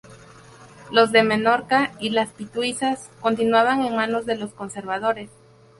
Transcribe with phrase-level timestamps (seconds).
[0.89, 5.29] Los de Menorca y las Pitiusas continuaban en manos de los conservadores.